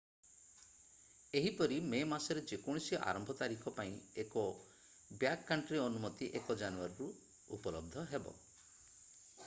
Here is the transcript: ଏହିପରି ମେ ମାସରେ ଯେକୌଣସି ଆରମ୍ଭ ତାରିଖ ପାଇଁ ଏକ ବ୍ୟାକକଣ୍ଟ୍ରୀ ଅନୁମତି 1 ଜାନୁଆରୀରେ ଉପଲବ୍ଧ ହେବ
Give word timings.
ଏହିପରି 1.39 1.75
ମେ 1.89 1.99
ମାସରେ 2.13 2.41
ଯେକୌଣସି 2.51 2.97
ଆରମ୍ଭ 3.11 3.35
ତାରିଖ 3.41 3.73
ପାଇଁ 3.79 3.91
ଏକ 4.23 4.45
ବ୍ୟାକକଣ୍ଟ୍ରୀ 5.19 5.81
ଅନୁମତି 5.83 6.29
1 6.41 6.55
ଜାନୁଆରୀରେ 6.63 7.11
ଉପଲବ୍ଧ 7.59 8.07
ହେବ 8.15 8.35